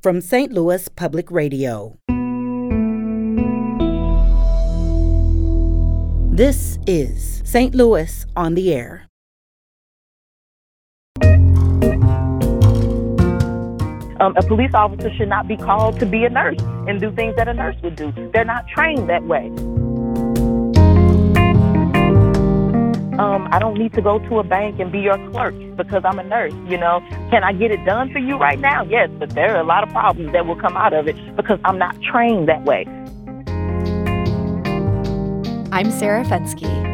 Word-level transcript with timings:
from 0.00 0.20
St. 0.20 0.50
Louis 0.52 0.88
Public 0.88 1.30
Radio. 1.30 1.98
This 6.32 6.78
is 6.86 7.42
St. 7.44 7.74
Louis 7.74 8.24
on 8.34 8.54
the 8.54 8.72
Air. 8.72 9.06
Um, 14.20 14.34
a 14.36 14.42
police 14.42 14.72
officer 14.74 15.12
should 15.16 15.28
not 15.28 15.48
be 15.48 15.56
called 15.56 15.98
to 16.00 16.06
be 16.06 16.24
a 16.24 16.30
nurse 16.30 16.60
and 16.88 17.00
do 17.00 17.10
things 17.12 17.36
that 17.36 17.48
a 17.48 17.54
nurse 17.54 17.76
would 17.82 17.96
do. 17.96 18.12
They're 18.32 18.44
not 18.44 18.68
trained 18.68 19.08
that 19.08 19.24
way. 19.24 19.50
Um, 23.20 23.48
I 23.52 23.58
don't 23.58 23.76
need 23.76 23.92
to 23.92 24.00
go 24.00 24.18
to 24.18 24.38
a 24.38 24.42
bank 24.42 24.80
and 24.80 24.90
be 24.90 25.00
your 25.00 25.18
clerk 25.30 25.54
because 25.76 26.06
I'm 26.06 26.18
a 26.18 26.24
nurse. 26.24 26.54
You 26.66 26.78
know, 26.78 27.00
can 27.30 27.44
I 27.44 27.52
get 27.52 27.70
it 27.70 27.84
done 27.84 28.10
for 28.10 28.18
you 28.18 28.38
right 28.38 28.58
now? 28.58 28.82
Yes, 28.82 29.10
but 29.18 29.28
there 29.34 29.54
are 29.54 29.60
a 29.60 29.62
lot 29.62 29.82
of 29.84 29.90
problems 29.90 30.32
that 30.32 30.46
will 30.46 30.56
come 30.56 30.74
out 30.74 30.94
of 30.94 31.06
it 31.06 31.36
because 31.36 31.60
I'm 31.66 31.76
not 31.76 32.00
trained 32.00 32.48
that 32.48 32.64
way. 32.64 32.86
I'm 35.70 35.90
Sarah 35.90 36.24
Fenske. 36.24 36.89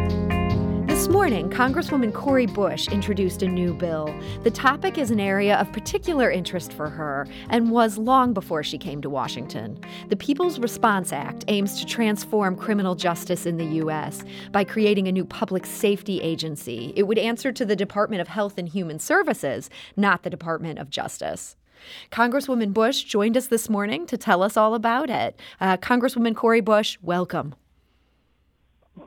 Morning, 1.16 1.48
Congresswoman 1.48 2.12
Cori 2.12 2.45
Bush 2.45 2.88
introduced 2.88 3.43
a 3.43 3.48
new 3.48 3.73
bill. 3.73 4.15
The 4.43 4.51
topic 4.51 4.98
is 4.98 5.11
an 5.11 5.19
area 5.19 5.57
of 5.57 5.73
particular 5.73 6.30
interest 6.30 6.74
for 6.74 6.91
her 6.91 7.27
and 7.48 7.70
was 7.70 7.97
long 7.97 8.34
before 8.34 8.62
she 8.62 8.77
came 8.77 9.01
to 9.01 9.09
Washington. 9.09 9.80
The 10.10 10.16
People's 10.16 10.59
Response 10.59 11.15
Act 11.15 11.47
aims 11.48 11.80
to 11.80 11.87
transform 11.87 12.55
criminal 12.55 12.95
justice 12.95 13.47
in 13.47 13.57
the 13.57 13.65
U.S. 13.65 14.24
by 14.52 14.62
creating 14.62 15.09
a 15.09 15.12
new 15.12 15.24
public 15.24 15.65
safety 15.65 16.21
agency. 16.21 16.93
It 16.95 17.05
would 17.05 17.19
answer 17.19 17.51
to 17.51 17.65
the 17.65 17.74
Department 17.74 18.21
of 18.21 18.29
Health 18.29 18.59
and 18.59 18.69
Human 18.69 18.98
Services, 18.98 19.71
not 19.96 20.23
the 20.23 20.30
Department 20.30 20.79
of 20.79 20.91
Justice. 20.91 21.57
Congresswoman 22.12 22.74
Bush 22.74 23.05
joined 23.05 23.38
us 23.38 23.46
this 23.46 23.71
morning 23.71 24.07
to 24.07 24.19
tell 24.19 24.43
us 24.43 24.57
all 24.57 24.74
about 24.74 25.09
it. 25.09 25.41
Uh, 25.62 25.79
Congresswoman 25.79 26.37
Cori 26.37 26.60
Bush, 26.60 26.98
welcome. 27.01 27.54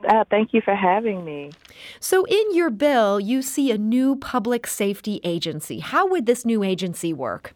Uh, 0.08 0.24
thank 0.30 0.54
you 0.54 0.60
for 0.60 0.74
having 0.74 1.24
me. 1.24 1.50
So, 1.98 2.24
in 2.26 2.54
your 2.54 2.70
bill, 2.70 3.20
you 3.20 3.42
see 3.42 3.70
a 3.70 3.78
new 3.78 4.16
public 4.16 4.66
safety 4.66 5.20
agency. 5.24 5.80
How 5.80 6.06
would 6.06 6.26
this 6.26 6.44
new 6.44 6.62
agency 6.62 7.12
work? 7.12 7.54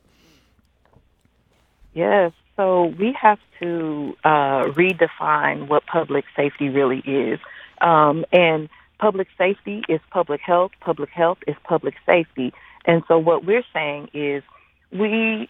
Yes, 1.95 2.33
so 2.57 2.87
we 2.99 3.17
have 3.21 3.39
to 3.61 4.17
uh, 4.25 4.65
redefine 4.75 5.69
what 5.69 5.87
public 5.87 6.25
safety 6.37 6.69
really 6.69 6.99
is. 7.07 7.39
Um, 7.81 8.25
and 8.33 8.69
public 8.99 9.29
safety 9.39 9.83
is 9.89 10.01
public 10.11 10.41
health, 10.41 10.73
public 10.81 11.11
health 11.11 11.39
is 11.47 11.57
public 11.65 11.95
safety. 12.05 12.53
And 12.85 13.03
so, 13.09 13.19
what 13.19 13.45
we're 13.45 13.65
saying 13.73 14.11
is 14.13 14.43
we 14.93 15.49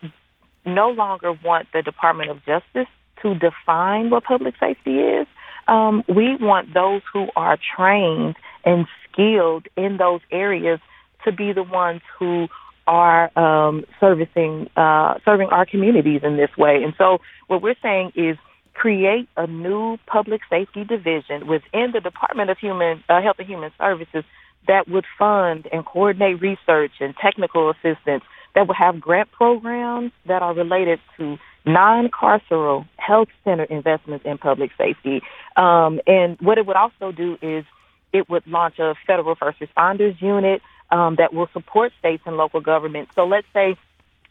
no 0.65 0.91
longer 0.91 1.33
want 1.33 1.69
the 1.73 1.83
Department 1.83 2.31
of 2.31 2.45
Justice 2.45 2.89
to 3.23 3.35
define 3.35 4.11
what 4.11 4.25
public 4.25 4.55
safety 4.59 4.98
is. 4.98 5.27
Um, 5.67 6.05
we 6.09 6.37
want 6.37 6.75
those 6.75 7.03
who 7.12 7.29
are 7.37 7.59
trained 7.77 8.37
and 8.65 8.87
skilled 9.11 9.67
in 9.77 9.97
those 9.97 10.20
areas 10.31 10.81
to 11.25 11.33
be 11.33 11.53
the 11.53 11.62
ones 11.62 12.03
who 12.19 12.48
are 12.87 13.37
um, 13.39 13.85
servicing 13.98 14.69
uh, 14.77 15.15
serving 15.25 15.48
our 15.48 15.65
communities 15.65 16.20
in 16.23 16.37
this 16.37 16.51
way. 16.59 16.83
And 16.83 16.92
so, 16.98 17.19
what 17.47 17.62
we're 17.62 17.77
saying 17.83 18.12
is 18.15 18.37
create 18.75 19.29
a 19.37 19.47
new 19.47 19.97
public 20.07 20.42
safety 20.51 20.85
division 20.85 21.47
within 21.47 21.92
the 21.92 22.01
Department 22.01 22.51
of 22.51 22.59
Human 22.59 23.03
uh, 23.09 23.23
Health 23.23 23.37
and 23.39 23.48
Human 23.48 23.70
Services 23.79 24.25
that 24.67 24.89
would 24.89 25.05
fund 25.19 25.69
and 25.73 25.85
coordinate 25.85 26.41
research 26.41 26.92
and 27.01 27.15
technical 27.17 27.70
assistance 27.70 28.25
that 28.55 28.67
would 28.67 28.77
have 28.77 29.01
grant 29.01 29.31
programs 29.33 30.12
that 30.27 30.42
are 30.42 30.55
related 30.55 31.01
to 31.17 31.39
non-carceral 31.65 32.87
health 32.97 33.29
center 33.45 33.65
investments 33.65 34.25
in 34.27 34.39
public 34.39 34.70
safety. 34.77 35.23
Um, 35.57 36.01
and 36.07 36.39
what 36.41 36.59
it 36.59 36.67
would 36.67 36.77
also 36.77 37.12
do 37.12 37.39
is 37.41 37.65
it 38.12 38.29
would 38.29 38.47
launch 38.47 38.79
a 38.79 38.95
federal 39.07 39.35
first 39.35 39.58
responders 39.61 40.20
unit 40.20 40.63
um, 40.91 41.17
that 41.17 41.33
will 41.33 41.48
support 41.52 41.92
states 41.98 42.23
and 42.27 42.36
local 42.36 42.61
governments. 42.61 43.13
So 43.14 43.25
let's 43.27 43.47
say 43.52 43.77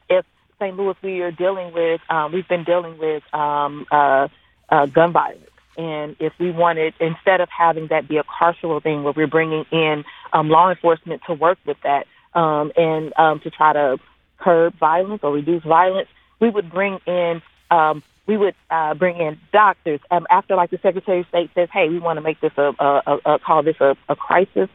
if 0.09 0.25
St. 0.59 0.77
Louis 0.77 0.95
we 1.01 1.21
are 1.21 1.31
dealing 1.31 1.73
with, 1.73 2.01
um, 2.09 2.31
we've 2.31 2.47
been 2.47 2.63
dealing 2.63 2.97
with 2.97 3.23
um, 3.33 3.85
uh, 3.91 4.27
uh, 4.69 4.85
gun 4.85 5.11
violence. 5.11 5.50
And 5.75 6.15
if 6.19 6.33
we 6.39 6.51
wanted, 6.51 6.94
instead 7.00 7.41
of 7.41 7.50
having 7.50 7.88
that 7.88 8.07
be 8.07 8.17
a 8.17 8.23
carceral 8.23 8.81
thing 8.81 9.03
where 9.03 9.13
we're 9.15 9.27
bringing 9.27 9.65
in 9.71 10.03
um, 10.31 10.50
law 10.50 10.69
enforcement 10.69 11.23
to 11.27 11.33
work 11.33 11.57
with 11.65 11.77
that 11.83 12.05
um, 12.35 12.71
and 12.77 13.11
um, 13.17 13.39
to 13.39 13.50
try 13.50 13.73
to 13.73 13.97
curb 14.38 14.77
violence 14.77 15.21
or 15.23 15.33
reduce 15.33 15.63
violence, 15.63 16.07
we 16.43 16.49
would 16.49 16.69
bring 16.69 16.99
in 17.07 17.41
um, 17.71 18.03
we 18.27 18.35
would 18.35 18.55
uh, 18.69 18.93
bring 18.95 19.17
in 19.17 19.39
doctors 19.53 20.01
um, 20.11 20.27
after 20.29 20.55
like 20.55 20.71
the 20.71 20.79
Secretary 20.83 21.21
of 21.21 21.27
State 21.27 21.49
says, 21.55 21.69
"Hey, 21.71 21.87
we 21.87 21.99
want 21.99 22.17
to 22.17 22.21
make 22.21 22.39
this 22.41 22.51
a, 22.57 22.73
a, 22.79 23.01
a, 23.07 23.33
a 23.33 23.39
call 23.39 23.63
this 23.63 23.77
a, 23.79 23.95
a 24.09 24.15
crisis." 24.15 24.69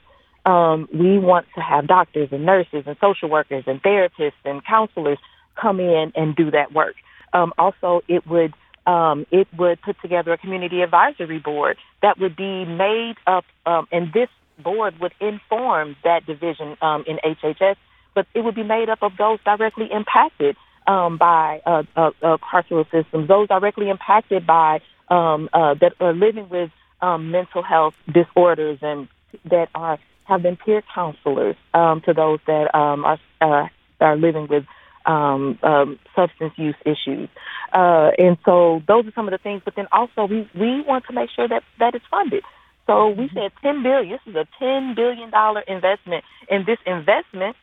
Um, 0.46 0.88
we 0.92 1.18
want 1.18 1.46
to 1.56 1.60
have 1.60 1.86
doctors 1.86 2.30
and 2.32 2.46
nurses 2.46 2.84
and 2.86 2.96
social 3.02 3.28
workers 3.28 3.64
and 3.66 3.82
therapists 3.82 4.40
and 4.46 4.64
counselors 4.64 5.18
come 5.56 5.78
in 5.78 6.10
and 6.14 6.34
do 6.34 6.50
that 6.52 6.72
work. 6.72 6.94
Um, 7.34 7.52
also, 7.58 8.00
it 8.08 8.26
would 8.26 8.54
um, 8.86 9.26
it 9.30 9.46
would 9.58 9.82
put 9.82 10.00
together 10.00 10.32
a 10.32 10.38
community 10.38 10.80
advisory 10.80 11.38
board 11.38 11.76
that 12.00 12.18
would 12.18 12.34
be 12.34 12.64
made 12.64 13.16
up, 13.26 13.44
um, 13.66 13.86
and 13.92 14.10
this 14.14 14.30
board 14.58 14.98
would 15.00 15.12
inform 15.20 15.96
that 16.02 16.24
division 16.24 16.78
um, 16.80 17.04
in 17.06 17.18
HHS, 17.18 17.76
but 18.14 18.26
it 18.32 18.40
would 18.40 18.54
be 18.54 18.62
made 18.62 18.88
up 18.88 19.02
of 19.02 19.12
those 19.18 19.38
directly 19.44 19.88
impacted 19.92 20.56
um, 20.88 21.18
by 21.18 21.60
uh, 21.64 21.82
uh, 21.94 22.10
uh, 22.22 22.38
carceral 22.38 22.84
systems, 22.90 23.28
those 23.28 23.46
directly 23.48 23.90
impacted 23.90 24.46
by 24.46 24.80
um, 25.08 25.48
uh, 25.52 25.74
that 25.74 25.92
are 26.00 26.14
living 26.14 26.48
with 26.48 26.70
um, 27.00 27.30
mental 27.30 27.62
health 27.62 27.94
disorders 28.12 28.78
and 28.82 29.06
that 29.44 29.68
are 29.74 29.98
have 30.24 30.42
been 30.42 30.56
peer 30.56 30.82
counselors 30.94 31.56
um, 31.72 32.02
to 32.04 32.12
those 32.12 32.38
that 32.46 32.74
um, 32.74 33.04
are 33.04 33.18
uh, 33.40 33.68
are 34.00 34.16
living 34.16 34.48
with 34.48 34.64
um, 35.06 35.58
um, 35.62 35.98
substance 36.14 36.52
use 36.56 36.74
issues. 36.84 37.28
Uh, 37.72 38.10
and 38.18 38.36
so 38.44 38.82
those 38.88 39.06
are 39.06 39.12
some 39.14 39.26
of 39.26 39.32
the 39.32 39.38
things. 39.38 39.62
But 39.64 39.74
then 39.76 39.86
also 39.92 40.24
we 40.24 40.48
we 40.54 40.82
want 40.82 41.04
to 41.06 41.12
make 41.12 41.30
sure 41.34 41.48
that 41.48 41.62
that 41.78 41.94
is 41.94 42.02
funded. 42.10 42.42
So 42.86 43.10
we 43.10 43.26
mm-hmm. 43.26 43.36
said 43.36 43.52
ten 43.62 43.82
billion. 43.82 44.10
This 44.10 44.20
is 44.26 44.34
a 44.34 44.46
ten 44.58 44.94
billion 44.94 45.30
dollar 45.30 45.60
investment, 45.60 46.24
and 46.50 46.64
this 46.64 46.78
investment 46.86 47.56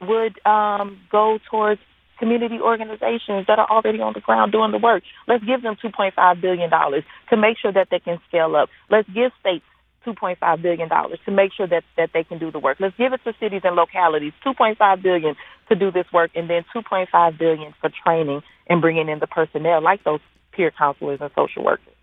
would 0.00 0.44
um, 0.46 0.98
go 1.10 1.38
towards 1.50 1.80
community 2.22 2.60
organizations 2.60 3.48
that 3.48 3.58
are 3.58 3.68
already 3.68 4.00
on 4.00 4.12
the 4.12 4.20
ground 4.20 4.52
doing 4.52 4.70
the 4.70 4.78
work. 4.78 5.02
Let's 5.26 5.42
give 5.42 5.60
them 5.62 5.74
$2.5 5.82 6.40
billion 6.40 6.70
to 6.70 7.36
make 7.36 7.58
sure 7.58 7.72
that 7.72 7.88
they 7.90 7.98
can 7.98 8.20
scale 8.28 8.54
up. 8.54 8.68
Let's 8.88 9.08
give 9.08 9.32
states 9.40 9.64
$2.5 10.06 10.62
billion 10.62 10.88
to 10.88 11.30
make 11.32 11.52
sure 11.52 11.66
that, 11.66 11.82
that 11.96 12.10
they 12.14 12.22
can 12.22 12.38
do 12.38 12.52
the 12.52 12.60
work. 12.60 12.78
Let's 12.78 12.96
give 12.96 13.12
it 13.12 13.22
to 13.24 13.34
cities 13.40 13.62
and 13.64 13.74
localities, 13.74 14.32
2.5 14.46 15.02
billion 15.02 15.34
to 15.68 15.74
do 15.74 15.90
this 15.90 16.06
work, 16.12 16.30
and 16.36 16.48
then 16.48 16.64
2.5 16.72 17.38
billion 17.38 17.74
for 17.80 17.90
training 18.04 18.42
and 18.68 18.80
bringing 18.80 19.08
in 19.08 19.18
the 19.18 19.26
personnel 19.26 19.82
like 19.82 20.04
those 20.04 20.20
peer 20.52 20.70
counselors 20.70 21.18
and 21.20 21.30
social 21.34 21.64
workers. 21.64 21.94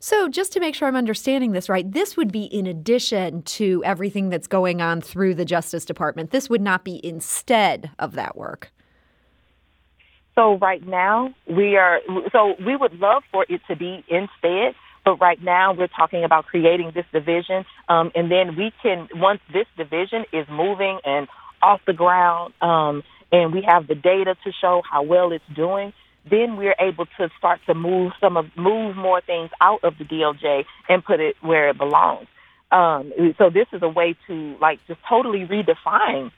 So, 0.00 0.28
just 0.28 0.52
to 0.54 0.60
make 0.60 0.74
sure 0.74 0.88
I'm 0.88 0.96
understanding 0.96 1.52
this 1.52 1.68
right, 1.68 1.88
this 1.88 2.16
would 2.16 2.32
be 2.32 2.46
in 2.46 2.66
addition 2.66 3.42
to 3.42 3.80
everything 3.84 4.28
that's 4.28 4.48
going 4.48 4.82
on 4.82 5.00
through 5.00 5.36
the 5.36 5.44
Justice 5.44 5.84
Department. 5.84 6.32
This 6.32 6.50
would 6.50 6.60
not 6.60 6.84
be 6.84 7.00
instead 7.06 7.92
of 8.00 8.14
that 8.14 8.36
work. 8.36 8.72
So 10.34 10.56
right 10.56 10.86
now 10.86 11.34
we 11.46 11.76
are, 11.76 12.00
so 12.32 12.54
we 12.64 12.76
would 12.76 12.98
love 12.98 13.22
for 13.30 13.44
it 13.48 13.60
to 13.68 13.76
be 13.76 14.04
instead, 14.08 14.74
but 15.04 15.20
right 15.20 15.42
now 15.42 15.74
we're 15.74 15.88
talking 15.88 16.24
about 16.24 16.46
creating 16.46 16.92
this 16.94 17.04
division. 17.12 17.64
Um, 17.88 18.12
and 18.14 18.30
then 18.30 18.56
we 18.56 18.72
can, 18.82 19.08
once 19.14 19.40
this 19.52 19.66
division 19.76 20.24
is 20.32 20.46
moving 20.50 21.00
and 21.04 21.28
off 21.60 21.80
the 21.86 21.92
ground, 21.92 22.54
um, 22.62 23.02
and 23.30 23.52
we 23.52 23.62
have 23.62 23.86
the 23.86 23.94
data 23.94 24.36
to 24.44 24.52
show 24.52 24.82
how 24.88 25.02
well 25.02 25.32
it's 25.32 25.44
doing, 25.54 25.92
then 26.30 26.56
we're 26.56 26.76
able 26.78 27.06
to 27.18 27.28
start 27.36 27.60
to 27.66 27.74
move 27.74 28.12
some 28.20 28.36
of, 28.36 28.46
move 28.56 28.96
more 28.96 29.20
things 29.20 29.50
out 29.60 29.82
of 29.82 29.98
the 29.98 30.04
DOJ 30.04 30.64
and 30.88 31.04
put 31.04 31.20
it 31.20 31.36
where 31.40 31.68
it 31.68 31.78
belongs. 31.78 32.26
Um, 32.70 33.12
so 33.38 33.50
this 33.50 33.66
is 33.72 33.82
a 33.82 33.88
way 33.88 34.16
to 34.28 34.56
like 34.60 34.80
just 34.86 35.00
totally 35.06 35.46
redefine, 35.46 36.30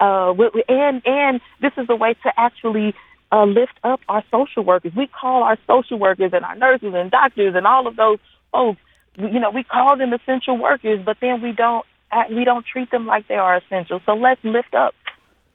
uh, 0.00 0.32
and, 0.68 1.02
and 1.04 1.40
this 1.60 1.72
is 1.76 1.86
a 1.90 1.96
way 1.96 2.14
to 2.22 2.32
actually 2.36 2.94
uh, 3.32 3.44
lift 3.44 3.72
up 3.82 4.00
our 4.08 4.22
social 4.30 4.62
workers. 4.62 4.92
We 4.94 5.06
call 5.08 5.42
our 5.42 5.58
social 5.66 5.98
workers 5.98 6.32
and 6.34 6.44
our 6.44 6.54
nurses 6.54 6.92
and 6.94 7.10
doctors 7.10 7.54
and 7.56 7.66
all 7.66 7.86
of 7.86 7.96
those 7.96 8.18
folks. 8.52 8.80
You 9.16 9.40
know, 9.40 9.50
we 9.50 9.64
call 9.64 9.96
them 9.96 10.12
essential 10.12 10.58
workers, 10.58 11.00
but 11.04 11.16
then 11.20 11.42
we 11.42 11.52
don't 11.52 11.84
we 12.30 12.44
don't 12.44 12.64
treat 12.64 12.90
them 12.90 13.06
like 13.06 13.26
they 13.28 13.36
are 13.36 13.56
essential. 13.56 14.00
So 14.04 14.14
let's 14.14 14.42
lift 14.44 14.74
up 14.74 14.94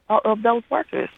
uh, 0.10 0.20
of 0.26 0.42
those 0.42 0.64
workers. 0.70 1.10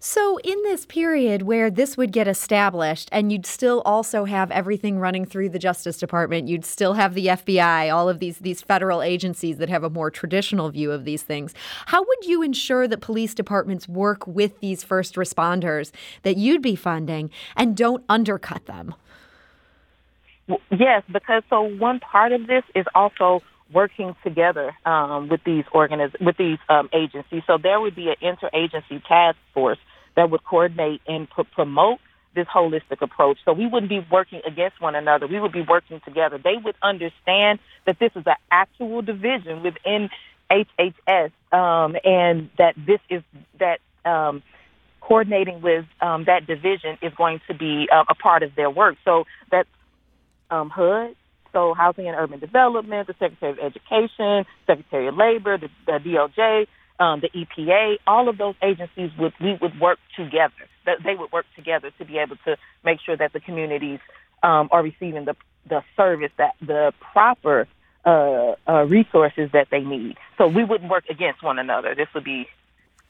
So, 0.00 0.38
in 0.38 0.62
this 0.62 0.86
period 0.86 1.42
where 1.42 1.70
this 1.70 1.96
would 1.96 2.12
get 2.12 2.28
established, 2.28 3.08
and 3.12 3.32
you'd 3.32 3.46
still 3.46 3.82
also 3.84 4.24
have 4.24 4.50
everything 4.50 4.98
running 4.98 5.24
through 5.24 5.50
the 5.50 5.58
Justice 5.58 5.98
Department, 5.98 6.48
you'd 6.48 6.64
still 6.64 6.94
have 6.94 7.14
the 7.14 7.26
FBI, 7.26 7.94
all 7.94 8.08
of 8.08 8.18
these 8.18 8.38
these 8.38 8.62
federal 8.62 9.02
agencies 9.02 9.58
that 9.58 9.68
have 9.68 9.84
a 9.84 9.90
more 9.90 10.10
traditional 10.10 10.70
view 10.70 10.92
of 10.92 11.04
these 11.04 11.22
things. 11.22 11.54
How 11.86 12.02
would 12.02 12.24
you 12.24 12.42
ensure 12.42 12.88
that 12.88 13.00
police 13.00 13.34
departments 13.34 13.88
work 13.88 14.26
with 14.26 14.60
these 14.60 14.82
first 14.82 15.14
responders 15.14 15.92
that 16.22 16.36
you'd 16.36 16.62
be 16.62 16.76
funding 16.76 17.30
and 17.56 17.76
don't 17.76 18.04
undercut 18.08 18.66
them? 18.66 18.94
Yes, 20.70 21.02
because 21.12 21.42
so 21.50 21.62
one 21.62 21.98
part 22.00 22.32
of 22.32 22.46
this 22.46 22.62
is 22.74 22.84
also 22.94 23.42
working 23.72 24.14
together 24.22 24.72
um, 24.84 25.28
with 25.28 25.40
these 25.44 25.64
organiz- 25.74 26.20
with 26.20 26.36
these 26.36 26.58
um, 26.68 26.88
agencies. 26.92 27.42
So 27.46 27.58
there 27.58 27.80
would 27.80 27.94
be 27.94 28.08
an 28.08 28.16
interagency 28.22 29.02
task 29.06 29.38
force 29.54 29.78
that 30.16 30.30
would 30.30 30.44
coordinate 30.44 31.00
and 31.06 31.28
pr- 31.28 31.42
promote 31.42 31.98
this 32.34 32.46
holistic 32.46 33.00
approach. 33.00 33.38
So 33.44 33.52
we 33.52 33.66
wouldn't 33.66 33.88
be 33.88 34.06
working 34.10 34.40
against 34.46 34.80
one 34.80 34.94
another. 34.94 35.26
We 35.26 35.40
would 35.40 35.52
be 35.52 35.62
working 35.62 36.00
together. 36.04 36.38
They 36.38 36.56
would 36.62 36.76
understand 36.82 37.58
that 37.86 37.98
this 37.98 38.12
is 38.14 38.24
an 38.26 38.36
actual 38.50 39.02
division 39.02 39.62
within 39.62 40.10
HHS, 40.50 41.32
um, 41.52 41.96
and 42.04 42.50
that 42.58 42.74
this 42.76 43.00
is 43.10 43.22
that 43.58 43.80
um, 44.04 44.42
coordinating 45.00 45.60
with 45.60 45.86
um, 46.00 46.24
that 46.24 46.46
division 46.46 46.98
is 47.02 47.12
going 47.14 47.40
to 47.48 47.54
be 47.54 47.88
uh, 47.90 48.04
a 48.08 48.14
part 48.14 48.42
of 48.42 48.54
their 48.54 48.70
work. 48.70 48.96
So 49.04 49.24
that's 49.50 49.68
um, 50.50 50.70
HUD, 50.70 51.16
so 51.56 51.72
Housing 51.72 52.06
and 52.06 52.14
Urban 52.14 52.38
Development, 52.38 53.06
the 53.06 53.14
Secretary 53.18 53.52
of 53.52 53.58
Education, 53.58 54.44
Secretary 54.66 55.08
of 55.08 55.16
Labor, 55.16 55.56
the, 55.56 55.70
the 55.86 55.92
DOJ, 55.92 56.66
um, 57.00 57.22
the 57.22 57.30
EPA, 57.30 57.96
all 58.06 58.28
of 58.28 58.36
those 58.36 58.54
agencies 58.62 59.10
would 59.18 59.32
we 59.40 59.56
would 59.62 59.80
work 59.80 59.98
together. 60.16 60.52
That 60.84 60.98
they 61.02 61.14
would 61.14 61.32
work 61.32 61.46
together 61.56 61.90
to 61.98 62.04
be 62.04 62.18
able 62.18 62.36
to 62.44 62.58
make 62.84 62.98
sure 63.00 63.16
that 63.16 63.32
the 63.32 63.40
communities 63.40 64.00
um, 64.42 64.68
are 64.70 64.82
receiving 64.82 65.24
the 65.24 65.34
the 65.66 65.82
service 65.96 66.30
that 66.36 66.56
the 66.60 66.92
proper 67.12 67.66
uh, 68.04 68.54
uh, 68.68 68.84
resources 68.84 69.50
that 69.52 69.68
they 69.70 69.80
need. 69.80 70.16
So 70.36 70.46
we 70.48 70.62
wouldn't 70.62 70.90
work 70.90 71.04
against 71.08 71.42
one 71.42 71.58
another. 71.58 71.94
This 71.94 72.08
would 72.14 72.24
be, 72.24 72.48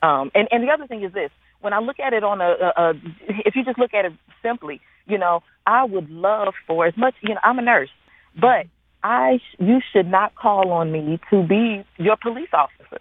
um, 0.03 0.31
and 0.37 0.47
and 0.53 0.63
the 0.63 0.71
other 0.71 0.87
thing 0.87 1.03
is 1.03 1.13
this: 1.13 1.31
when 1.61 1.73
I 1.73 1.81
look 1.81 1.99
at 1.99 2.13
it 2.13 2.23
on 2.23 2.41
a, 2.41 2.51
a, 2.51 2.73
a 2.77 2.95
if 3.29 3.57
you 3.57 3.65
just 3.65 3.79
look 3.79 3.93
at 3.93 4.05
it 4.05 4.13
simply, 4.41 4.81
you 5.07 5.19
know, 5.19 5.43
I 5.67 5.85
would 5.85 6.11
love 6.11 6.55
for 6.69 6.87
as 6.87 6.97
much. 6.97 7.15
You 7.23 7.35
know, 7.35 7.41
I'm 7.43 7.59
a 7.59 7.63
nurse. 7.63 7.91
But 8.39 8.67
I, 9.03 9.41
you 9.59 9.81
should 9.93 10.07
not 10.07 10.35
call 10.35 10.73
on 10.73 10.93
me 10.93 11.21
to 11.31 11.47
be 11.47 11.85
your 11.97 12.17
police 12.17 12.49
officer. 12.53 12.99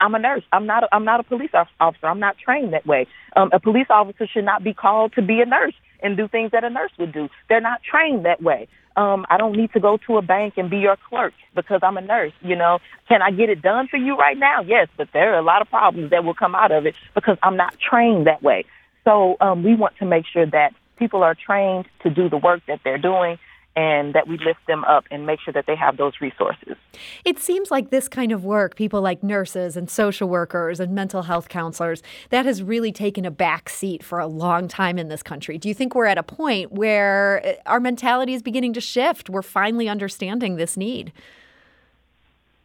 I'm 0.00 0.14
a 0.14 0.18
nurse. 0.18 0.44
I'm 0.52 0.66
not. 0.66 0.84
A, 0.84 0.94
I'm 0.94 1.04
not 1.04 1.20
a 1.20 1.22
police 1.22 1.50
officer. 1.52 2.06
I'm 2.06 2.20
not 2.20 2.36
trained 2.38 2.72
that 2.72 2.86
way. 2.86 3.06
Um, 3.36 3.50
a 3.52 3.60
police 3.60 3.88
officer 3.90 4.26
should 4.26 4.44
not 4.44 4.64
be 4.64 4.72
called 4.72 5.12
to 5.14 5.22
be 5.22 5.40
a 5.40 5.46
nurse 5.46 5.74
and 6.02 6.16
do 6.16 6.26
things 6.26 6.52
that 6.52 6.64
a 6.64 6.70
nurse 6.70 6.90
would 6.98 7.12
do. 7.12 7.28
They're 7.48 7.60
not 7.60 7.82
trained 7.82 8.24
that 8.24 8.42
way. 8.42 8.68
Um, 8.96 9.26
I 9.28 9.36
don't 9.36 9.56
need 9.56 9.72
to 9.74 9.80
go 9.80 9.98
to 10.06 10.16
a 10.16 10.22
bank 10.22 10.54
and 10.56 10.70
be 10.70 10.78
your 10.78 10.96
clerk 11.08 11.32
because 11.54 11.80
I'm 11.82 11.96
a 11.96 12.00
nurse. 12.00 12.32
You 12.40 12.56
know, 12.56 12.78
can 13.08 13.22
I 13.22 13.30
get 13.30 13.50
it 13.50 13.62
done 13.62 13.88
for 13.88 13.98
you 13.98 14.16
right 14.16 14.36
now? 14.36 14.62
Yes, 14.62 14.88
but 14.96 15.08
there 15.12 15.34
are 15.34 15.38
a 15.38 15.42
lot 15.42 15.62
of 15.62 15.68
problems 15.68 16.10
that 16.10 16.24
will 16.24 16.34
come 16.34 16.54
out 16.54 16.72
of 16.72 16.86
it 16.86 16.94
because 17.14 17.36
I'm 17.42 17.56
not 17.56 17.76
trained 17.78 18.26
that 18.26 18.42
way. 18.42 18.64
So 19.04 19.36
um, 19.40 19.62
we 19.62 19.74
want 19.74 19.96
to 19.98 20.06
make 20.06 20.24
sure 20.32 20.46
that 20.46 20.74
people 20.98 21.22
are 21.22 21.34
trained 21.34 21.86
to 22.02 22.10
do 22.10 22.28
the 22.28 22.36
work 22.36 22.62
that 22.68 22.80
they're 22.84 22.98
doing 22.98 23.38
and 23.76 24.14
that 24.14 24.26
we 24.26 24.36
lift 24.38 24.60
them 24.66 24.84
up 24.84 25.04
and 25.10 25.26
make 25.26 25.40
sure 25.40 25.52
that 25.52 25.66
they 25.66 25.76
have 25.76 25.96
those 25.96 26.14
resources. 26.20 26.76
It 27.24 27.38
seems 27.38 27.70
like 27.70 27.90
this 27.90 28.08
kind 28.08 28.32
of 28.32 28.44
work, 28.44 28.74
people 28.74 29.00
like 29.00 29.22
nurses 29.22 29.76
and 29.76 29.88
social 29.88 30.28
workers 30.28 30.80
and 30.80 30.94
mental 30.94 31.22
health 31.22 31.48
counselors, 31.48 32.02
that 32.30 32.44
has 32.46 32.62
really 32.62 32.90
taken 32.90 33.24
a 33.24 33.30
back 33.30 33.68
seat 33.68 34.02
for 34.02 34.18
a 34.18 34.26
long 34.26 34.66
time 34.66 34.98
in 34.98 35.08
this 35.08 35.22
country. 35.22 35.56
Do 35.56 35.68
you 35.68 35.74
think 35.74 35.94
we're 35.94 36.06
at 36.06 36.18
a 36.18 36.22
point 36.22 36.72
where 36.72 37.46
uh, 37.46 37.52
our 37.66 37.80
mentality 37.80 38.34
is 38.34 38.42
beginning 38.42 38.72
to 38.72 38.80
shift? 38.80 39.30
We're 39.30 39.42
finally 39.42 39.88
understanding 39.88 40.56
this 40.56 40.76
need. 40.76 41.12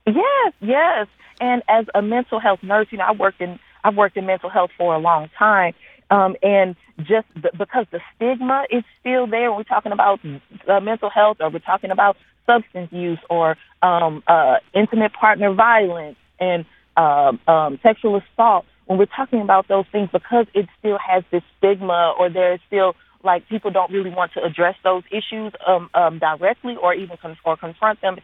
Yes, 0.08 0.54
yes. 0.60 1.08
And 1.40 1.62
as 1.68 1.86
a 1.94 2.02
mental 2.02 2.40
health 2.40 2.60
nurse, 2.64 2.88
you 2.92 2.98
know, 2.98 3.06
I 3.06 3.12
worked 3.12 3.42
in 3.42 3.60
I've 3.84 3.96
worked 3.96 4.18
in 4.18 4.26
mental 4.26 4.50
health 4.50 4.72
for 4.76 4.96
a 4.96 4.98
long 4.98 5.30
time, 5.38 5.76
um, 6.12 6.36
and 6.42 6.76
just 7.00 7.28
because 7.58 7.86
the 7.92 8.00
stigma 8.16 8.66
is 8.70 8.84
still 9.00 9.28
there 9.28 9.52
we're 9.52 9.64
talking 9.64 9.92
about 9.92 10.20
uh, 10.68 10.80
mental 10.80 11.10
health 11.10 11.38
or 11.40 11.50
we're 11.50 11.60
talking 11.60 11.92
about 11.92 12.16
substance 12.46 12.92
use 12.92 13.20
or 13.30 13.58
um, 13.82 14.24
uh, 14.28 14.56
intimate 14.74 15.14
partner 15.14 15.54
violence 15.54 16.18
and 16.40 16.66
um, 16.98 17.40
um, 17.48 17.80
sexual 17.84 18.22
assault, 18.22 18.66
when 18.86 18.98
we're 19.00 19.06
talking 19.06 19.42
about 19.42 19.68
those 19.68 19.86
things, 19.92 20.10
because 20.12 20.46
it 20.54 20.68
still 20.80 20.98
has 20.98 21.24
this 21.32 21.44
stigma 21.58 22.14
or 22.18 22.30
there's 22.30 22.60
still 22.68 22.96
like 23.24 23.48
people 23.50 23.72
don't 23.72 23.92
really 23.92 24.12
want 24.12 24.32
to 24.34 24.44
address 24.44 24.76
those 24.84 25.04
issues 25.12 25.52
um, 25.66 25.90
um, 25.94 26.20
directly 26.20 26.76
or 26.82 26.94
even 26.94 27.18
con- 27.18 27.38
or 27.44 27.58
confront 27.58 28.00
them, 28.02 28.18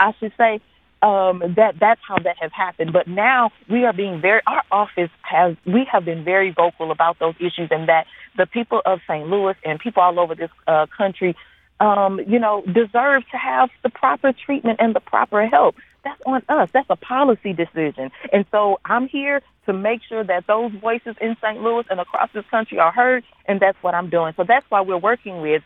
I 0.00 0.12
should 0.18 0.32
say 0.38 0.60
um, 1.02 1.42
that 1.56 1.78
that's 1.80 2.00
how 2.06 2.16
that 2.18 2.36
has 2.40 2.52
happened. 2.52 2.92
But 2.92 3.08
now 3.08 3.50
we 3.68 3.84
are 3.84 3.92
being 3.92 4.20
very. 4.20 4.40
Our 4.46 4.62
office 4.70 5.10
has 5.22 5.56
we 5.66 5.86
have 5.90 6.04
been 6.04 6.24
very 6.24 6.50
vocal 6.50 6.90
about 6.90 7.18
those 7.18 7.34
issues, 7.40 7.68
and 7.70 7.88
that 7.88 8.06
the 8.36 8.46
people 8.46 8.80
of 8.86 9.00
St. 9.06 9.28
Louis 9.28 9.54
and 9.64 9.78
people 9.78 10.02
all 10.02 10.18
over 10.18 10.34
this 10.34 10.50
uh, 10.66 10.86
country, 10.96 11.36
um, 11.80 12.20
you 12.26 12.38
know, 12.38 12.62
deserve 12.62 13.24
to 13.30 13.36
have 13.36 13.70
the 13.82 13.90
proper 13.90 14.32
treatment 14.32 14.78
and 14.80 14.94
the 14.94 15.00
proper 15.00 15.46
help. 15.46 15.76
That's 16.04 16.20
on 16.26 16.42
us. 16.48 16.68
That's 16.72 16.90
a 16.90 16.96
policy 16.96 17.52
decision. 17.52 18.10
And 18.32 18.44
so 18.50 18.80
I'm 18.84 19.06
here 19.06 19.40
to 19.66 19.72
make 19.72 20.02
sure 20.08 20.24
that 20.24 20.46
those 20.46 20.72
voices 20.72 21.14
in 21.20 21.36
St. 21.40 21.62
Louis 21.62 21.84
and 21.90 22.00
across 22.00 22.30
this 22.32 22.44
country 22.50 22.78
are 22.78 22.90
heard, 22.90 23.24
and 23.46 23.60
that's 23.60 23.80
what 23.82 23.94
I'm 23.94 24.10
doing. 24.10 24.34
So 24.36 24.44
that's 24.44 24.68
why 24.68 24.80
we're 24.80 24.98
working 24.98 25.40
with 25.40 25.62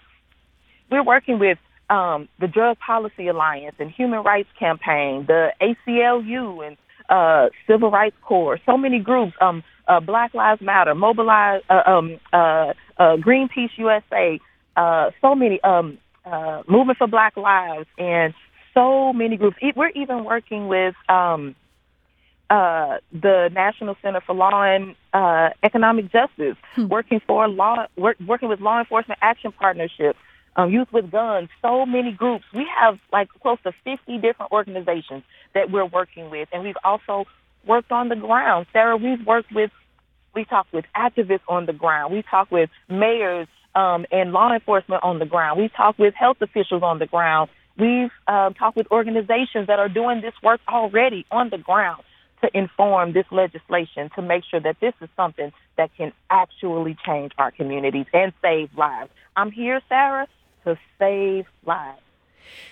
we're 0.91 1.03
working 1.03 1.39
with 1.39 1.59
um, 1.91 2.29
the 2.41 2.49
Drug 2.49 2.79
Policy 2.79 3.29
Alliance 3.29 3.77
and 3.79 3.91
Human 3.91 4.23
Rights 4.23 4.49
Campaign, 4.59 5.27
the 5.27 5.53
ACLU 5.61 6.67
and 6.67 6.77
uh, 7.09 7.51
Civil 7.67 7.91
Rights 7.91 8.17
Corps, 8.23 8.59
so 8.67 8.77
many 8.77 8.99
groups, 8.99 9.35
um, 9.41 9.63
uh, 9.87 10.01
Black 10.01 10.35
Lives 10.35 10.61
Matter, 10.61 10.95
Mobilize, 10.95 11.63
uh, 11.71 11.83
um, 11.87 12.19
uh, 12.33 12.73
uh, 12.99 13.17
Greenpeace 13.17 13.71
USA, 13.77 14.41
uh, 14.77 15.11
so 15.21 15.35
many, 15.35 15.61
um, 15.63 15.99
uh, 16.25 16.63
Movement 16.69 16.99
for 16.99 17.07
Black 17.07 17.37
Lives, 17.37 17.87
and 17.99 18.35
so 18.75 19.13
many 19.13 19.37
groups. 19.37 19.57
We're 19.77 19.91
even 19.91 20.25
working 20.25 20.67
with 20.67 20.95
um, 21.09 21.55
uh, 22.51 22.99
the 23.13 23.51
National 23.53 23.97
Center 24.03 24.21
for 24.21 24.35
Law 24.35 24.63
and 24.63 24.95
uh, 25.13 25.51
Economic 25.63 26.11
Justice, 26.13 26.57
hmm. 26.75 26.89
working 26.89 27.21
for 27.27 27.49
law, 27.49 27.87
work, 27.97 28.17
working 28.27 28.49
with 28.49 28.61
law 28.61 28.79
enforcement 28.79 29.19
action 29.23 29.53
partnerships, 29.53 30.19
um, 30.57 30.71
Youth 30.71 30.89
with 30.93 31.11
Guns, 31.11 31.49
so 31.63 31.87
many 31.87 32.13
groups. 32.13 32.45
We 32.55 32.67
have 32.81 32.99
like 33.13 33.29
close 33.43 33.59
to 33.65 33.73
50 33.85 34.19
different 34.19 34.53
organizations 34.53 35.23
that 35.55 35.71
we're 35.71 35.87
working 35.87 36.31
with. 36.31 36.49
And 36.53 36.63
we've 36.63 36.77
also 36.83 37.27
worked 37.67 37.93
on 37.93 38.09
the 38.09 38.17
ground. 38.17 38.67
Sarah, 38.73 38.97
we've 38.97 39.25
worked 39.25 39.53
with, 39.55 39.71
we 40.35 40.45
talk 40.45 40.67
with 40.73 40.85
activists 40.97 41.41
on 41.49 41.67
the 41.67 41.73
ground. 41.73 42.13
We 42.13 42.23
talk 42.23 42.51
with 42.51 42.71
mayors 42.89 43.49
um, 43.75 44.07
and 44.11 44.33
law 44.33 44.53
enforcement 44.53 45.05
on 45.05 45.19
the 45.19 45.27
ground. 45.27 45.61
We 45.61 45.69
talk 45.69 45.99
with 45.99 46.15
health 46.15 46.39
officials 46.41 46.83
on 46.83 46.99
the 46.99 47.07
ground. 47.07 47.51
We've 47.79 48.11
um, 48.27 48.55
talked 48.55 48.77
with 48.77 48.87
organizations 48.91 49.67
that 49.67 49.79
are 49.79 49.91
doing 49.91 50.23
this 50.23 50.33
work 50.43 50.61
already 50.67 51.27
on 51.31 51.51
the 51.51 51.59
ground 51.59 52.03
to 52.43 52.51
inform 52.57 53.13
this 53.13 53.27
legislation 53.31 54.11
to 54.15 54.23
make 54.23 54.45
sure 54.51 54.61
that 54.61 54.77
this 54.81 54.95
is 55.01 55.09
something 55.17 55.53
that 55.77 55.91
can 55.97 56.13
actually 56.31 56.97
change 57.05 57.33
our 57.39 57.51
communities 57.51 58.07
and 58.13 58.33
save 58.43 58.71
lives. 58.77 59.11
I'm 59.37 59.51
here, 59.51 59.81
Sarah, 59.89 60.27
to 60.67 60.79
save 60.99 61.47
lives. 61.65 62.01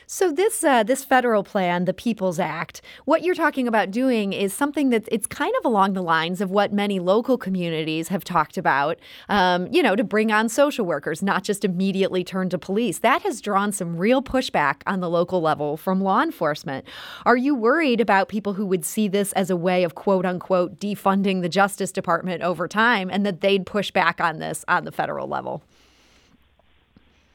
So 0.06 0.30
this 0.30 0.62
uh, 0.62 0.82
this 0.82 1.02
federal 1.04 1.42
plan, 1.42 1.86
the 1.86 1.94
People's 1.94 2.38
Act, 2.38 2.82
what 3.04 3.22
you're 3.22 3.34
talking 3.34 3.66
about 3.66 3.90
doing 3.90 4.32
is 4.32 4.52
something 4.52 4.90
that 4.90 5.08
it's 5.10 5.26
kind 5.26 5.52
of 5.58 5.64
along 5.64 5.94
the 5.94 6.02
lines 6.02 6.40
of 6.40 6.50
what 6.50 6.72
many 6.72 7.00
local 7.00 7.38
communities 7.38 8.08
have 8.08 8.22
talked 8.22 8.58
about. 8.58 8.98
Um, 9.28 9.66
you 9.72 9.82
know, 9.82 9.96
to 9.96 10.04
bring 10.04 10.30
on 10.30 10.48
social 10.48 10.84
workers, 10.84 11.22
not 11.22 11.42
just 11.42 11.64
immediately 11.64 12.22
turn 12.22 12.48
to 12.50 12.58
police. 12.58 12.98
That 12.98 13.22
has 13.22 13.40
drawn 13.40 13.72
some 13.72 13.96
real 13.96 14.22
pushback 14.22 14.82
on 14.86 15.00
the 15.00 15.10
local 15.10 15.40
level 15.40 15.76
from 15.76 16.00
law 16.00 16.22
enforcement. 16.22 16.84
Are 17.24 17.36
you 17.36 17.54
worried 17.54 18.00
about 18.00 18.28
people 18.28 18.52
who 18.54 18.66
would 18.66 18.84
see 18.84 19.08
this 19.08 19.32
as 19.32 19.50
a 19.50 19.56
way 19.56 19.84
of 19.84 19.94
quote 19.94 20.26
unquote 20.26 20.78
defunding 20.78 21.42
the 21.42 21.48
Justice 21.48 21.92
Department 21.92 22.42
over 22.42 22.68
time, 22.68 23.08
and 23.10 23.24
that 23.24 23.40
they'd 23.40 23.66
push 23.66 23.90
back 23.90 24.20
on 24.20 24.38
this 24.38 24.64
on 24.68 24.84
the 24.84 24.92
federal 24.92 25.26
level? 25.26 25.62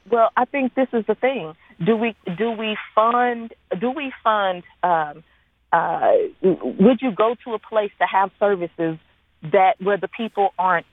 Well, 0.08 0.30
I 0.36 0.44
think 0.44 0.74
this 0.74 0.88
is 0.92 1.04
the 1.06 1.14
thing. 1.14 1.54
Do 1.84 1.96
we 1.96 2.14
do 2.36 2.52
we 2.52 2.76
fund 2.94 3.52
do 3.80 3.90
we 3.90 4.12
fund 4.22 4.62
um, 4.82 5.24
uh, 5.72 6.12
would 6.42 7.00
you 7.02 7.12
go 7.12 7.34
to 7.44 7.54
a 7.54 7.58
place 7.58 7.90
to 7.98 8.06
have 8.06 8.30
services 8.38 8.98
that 9.42 9.74
where 9.80 9.96
the 9.96 10.08
people 10.08 10.50
aren't 10.58 10.86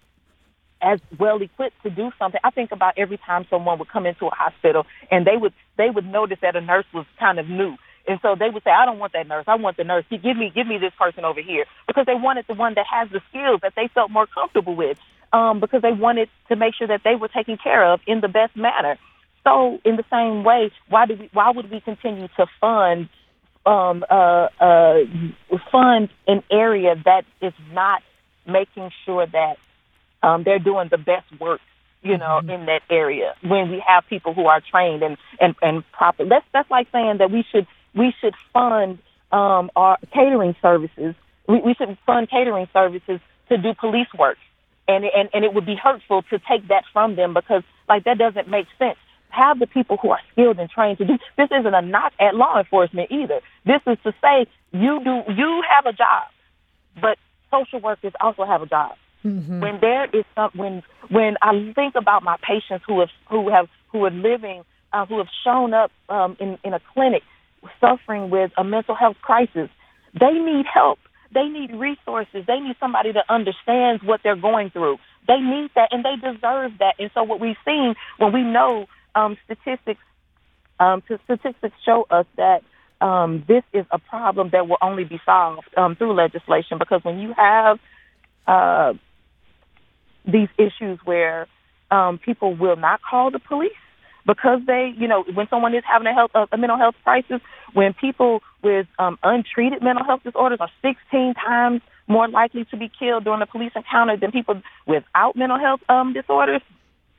as 0.82 1.00
well 1.20 1.42
equipped 1.42 1.82
to 1.84 1.90
do 1.90 2.12
something. 2.20 2.40
I 2.44 2.52
think 2.52 2.72
about 2.72 2.96
every 2.98 3.18
time 3.18 3.46
someone 3.50 3.80
would 3.80 3.90
come 3.90 4.06
into 4.06 4.28
a 4.28 4.32
hospital 4.36 4.86
and 5.12 5.26
they 5.26 5.38
would 5.38 5.54
they 5.78 5.90
would 5.90 6.06
notice 6.06 6.40
that 6.42 6.56
a 6.56 6.62
nurse 6.62 6.86
was 6.94 7.06
kind 7.20 7.40
of 7.40 7.50
new 7.50 7.76
And 8.08 8.20
so 8.22 8.36
they 8.40 8.50
would 8.50 8.64
say, 8.64 8.72
I 8.72 8.86
don't 8.86 9.00
want 9.00 9.14
that 9.14 9.28
nurse. 9.28 9.46
I 9.48 9.56
want 9.56 9.78
the 9.78 9.84
nurse. 9.84 10.06
Give 10.10 10.38
me, 10.38 10.52
give 10.54 10.68
me 10.68 10.78
this 10.78 10.94
person 10.98 11.26
over 11.26 11.42
here 11.42 11.66
because 11.88 12.06
they 12.06 12.16
wanted 12.16 12.46
the 12.48 12.54
one 12.56 12.74
that 12.76 12.86
has 12.92 13.10
the 13.12 13.22
skills 13.30 13.60
that 13.64 13.74
they 13.76 13.90
felt 13.94 14.12
more 14.12 14.28
comfortable 14.28 14.76
with. 14.76 14.98
Um, 15.38 15.60
because 15.60 15.82
they 15.82 15.92
wanted 15.92 16.30
to 16.50 16.56
make 16.56 16.74
sure 16.76 16.88
that 16.88 17.02
they 17.04 17.16
were 17.16 17.28
taken 17.28 17.58
care 17.58 17.84
of 17.94 18.00
in 18.08 18.22
the 18.22 18.28
best 18.28 18.56
manner. 18.56 18.98
So, 19.44 19.80
in 19.86 19.96
the 19.96 20.04
same 20.12 20.44
way, 20.44 20.72
why 20.90 21.06
do 21.06 21.16
we? 21.16 21.30
Why 21.32 21.52
would 21.52 21.70
we 21.70 21.80
continue 21.80 22.28
to 22.38 22.46
fund 22.60 23.10
um, 23.66 24.04
uh, 24.10 24.48
uh, 24.60 25.00
fund 25.72 26.10
an 26.28 26.42
area 26.52 26.96
that 27.06 27.24
is 27.42 27.54
not 27.72 28.02
making 28.48 28.90
sure 29.06 29.28
that 29.28 29.58
um, 30.24 30.44
they're 30.44 30.60
doing 30.60 30.88
the 30.90 30.98
best 30.98 31.28
work 31.40 31.62
you 32.02 32.18
know, 32.18 32.40
mm-hmm. 32.40 32.50
in 32.50 32.66
that 32.68 32.82
area 32.90 33.34
when 33.42 33.70
we 33.70 33.84
have 33.86 34.04
people 34.10 34.34
who 34.34 34.46
are 34.46 34.62
trained 34.72 35.04
and 35.04 35.18
and 35.40 35.56
and 35.62 35.84
proper. 35.92 36.26
That's 36.26 36.46
that's 36.54 36.70
like 36.72 36.88
saying 36.92 37.18
that 37.20 37.32
we 37.32 37.44
should 37.52 37.68
we 37.96 38.14
should 38.22 38.34
fund 38.54 39.00
um, 39.32 39.72
our 39.76 39.98
catering 40.14 40.56
services. 40.62 41.16
We, 41.48 41.62
we 41.62 41.74
should 41.74 41.98
fund 42.06 42.30
catering 42.30 42.68
services 42.72 43.20
to 43.50 43.58
do 43.58 43.74
police 43.80 44.08
work, 44.18 44.38
and 44.88 45.06
and 45.06 45.30
and 45.34 45.44
it 45.46 45.54
would 45.54 45.66
be 45.66 45.76
hurtful 45.76 46.24
to 46.24 46.40
take 46.40 46.68
that 46.68 46.84
from 46.94 47.16
them 47.16 47.34
because 47.34 47.64
like 47.88 48.04
that 48.06 48.18
doesn't 48.18 48.48
make 48.48 48.68
sense. 48.78 48.98
Have 49.30 49.60
the 49.60 49.68
people 49.68 49.98
who 49.98 50.12
are 50.12 50.22
skilled 50.32 50.58
and 50.58 50.70
trained 50.70 50.98
to 51.00 51.06
do. 51.06 51.18
This 51.38 51.50
isn't 51.52 51.74
a 51.74 51.82
knock 51.82 52.14
at 52.20 52.36
law 52.36 52.58
enforcement 52.58 53.12
either. 53.12 53.42
This 53.66 53.82
is 53.86 53.98
to 54.04 54.14
say 54.22 54.48
you 54.72 55.00
do 55.04 55.22
you 55.34 55.64
have 55.70 55.86
a 55.86 55.94
job, 55.94 56.28
but 57.02 57.18
social 57.52 57.80
workers 57.80 58.14
also 58.20 58.46
have 58.46 58.62
a 58.62 58.66
job 58.68 58.96
Mm-hmm. 59.26 59.60
When 59.60 59.80
there 59.82 60.06
is 60.06 60.26
some, 60.36 60.52
when 60.54 60.84
when 61.10 61.38
I 61.42 61.74
think 61.74 61.96
about 61.96 62.24
my 62.24 62.38
patients 62.42 62.86
who 62.88 63.00
have 63.00 63.10
who 63.30 63.50
have 63.50 63.68
who 63.92 64.06
are 64.06 64.12
living 64.12 64.64
uh, 64.94 65.06
who 65.06 65.18
have 65.18 65.28
shown 65.44 65.74
up 65.74 65.92
um, 66.10 66.38
in 66.40 66.58
in 66.64 66.74
a 66.74 66.80
clinic 66.94 67.24
suffering 67.82 68.30
with 68.30 68.52
a 68.58 68.64
mental 68.64 68.96
health 68.96 69.18
crisis, 69.22 69.70
they 70.18 70.34
need 70.34 70.66
help. 70.72 71.00
They 71.34 71.48
need 71.48 71.72
resources. 71.74 72.46
They 72.48 72.60
need 72.60 72.76
somebody 72.80 73.12
that 73.12 73.26
understands 73.30 74.04
what 74.04 74.22
they're 74.24 74.36
going 74.36 74.70
through. 74.70 74.98
They 75.28 75.40
need 75.40 75.72
that, 75.76 75.90
and 75.92 76.06
they 76.06 76.16
deserve 76.16 76.74
that. 76.80 76.96
And 77.00 77.12
so, 77.14 77.24
what 77.24 77.40
we've 77.40 77.58
seen 77.66 77.96
when 78.18 78.34
we 78.34 78.44
know 78.44 78.88
um, 79.16 79.38
statistics, 79.46 80.02
um, 80.80 81.04
statistics 81.06 81.76
show 81.86 82.08
us 82.10 82.26
that 82.38 82.64
um, 83.02 83.44
this 83.48 83.64
is 83.74 83.86
a 83.92 84.00
problem 84.00 84.50
that 84.54 84.68
will 84.68 84.78
only 84.82 85.04
be 85.04 85.20
solved 85.26 85.68
um, 85.76 85.96
through 85.96 86.14
legislation. 86.14 86.78
Because 86.80 87.04
when 87.04 87.20
you 87.20 87.34
have 87.38 87.80
uh, 88.48 88.94
these 90.26 90.50
issues 90.58 91.00
where 91.04 91.48
um, 91.92 92.18
people 92.20 92.56
will 92.56 92.76
not 92.76 93.02
call 93.02 93.32
the 93.32 93.40
police 93.40 93.72
because 94.26 94.60
they, 94.68 94.94
you 94.98 95.08
know, 95.08 95.24
when 95.34 95.48
someone 95.50 95.74
is 95.74 95.84
having 95.90 96.08
a 96.08 96.14
health 96.14 96.32
a 96.52 96.58
mental 96.58 96.78
health 96.78 96.96
crisis, 97.04 97.42
when 97.74 97.94
people 97.94 98.42
with 98.64 98.88
um, 99.00 99.18
untreated 99.24 99.82
mental 99.82 100.06
health 100.06 100.22
disorders 100.24 100.60
are 100.60 100.70
16 100.82 101.34
times 101.36 101.82
more 102.08 102.28
likely 102.28 102.66
to 102.66 102.78
be 102.78 102.90
killed 103.00 103.26
during 103.26 103.42
a 103.42 103.46
police 103.46 103.72
encounter 103.76 104.18
than 104.18 104.32
people 104.32 104.62
without 104.86 105.36
mental 105.36 105.60
health 105.60 105.82
um, 105.90 106.14
disorders. 106.14 106.62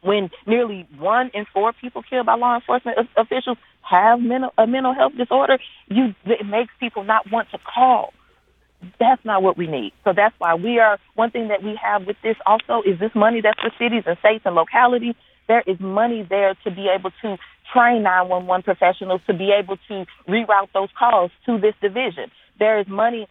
When 0.00 0.30
nearly 0.46 0.86
one 0.96 1.30
in 1.34 1.44
four 1.52 1.72
people 1.72 2.02
killed 2.08 2.26
by 2.26 2.34
law 2.34 2.54
enforcement 2.54 2.98
officials 3.16 3.58
have 3.82 4.20
mental 4.20 4.52
a 4.56 4.66
mental 4.66 4.94
health 4.94 5.14
disorder, 5.16 5.58
you 5.88 6.14
it 6.24 6.46
makes 6.46 6.72
people 6.78 7.02
not 7.02 7.30
want 7.30 7.50
to 7.50 7.58
call 7.58 8.12
that's 8.98 9.24
not 9.24 9.42
what 9.42 9.56
we 9.56 9.66
need. 9.66 9.92
So 10.04 10.12
that's 10.14 10.34
why 10.38 10.54
we 10.54 10.78
are, 10.78 10.98
one 11.14 11.30
thing 11.30 11.48
that 11.48 11.62
we 11.62 11.78
have 11.82 12.06
with 12.06 12.16
this 12.22 12.36
also 12.46 12.82
is 12.82 12.98
this 12.98 13.10
money 13.14 13.40
that's 13.40 13.60
for 13.60 13.70
cities 13.78 14.04
and 14.06 14.16
states 14.18 14.42
and 14.44 14.54
localities. 14.54 15.14
There 15.48 15.62
is 15.66 15.80
money 15.80 16.26
there 16.28 16.54
to 16.64 16.70
be 16.70 16.88
able 16.88 17.10
to 17.22 17.38
train 17.72 18.02
911 18.02 18.62
professionals 18.62 19.20
to 19.26 19.34
be 19.34 19.50
able 19.52 19.76
to 19.88 20.06
reroute 20.28 20.72
those 20.74 20.88
calls 20.98 21.30
to 21.46 21.58
this 21.58 21.74
division. 21.80 22.30
There 22.58 22.78
is 22.78 22.86
money 22.88 23.28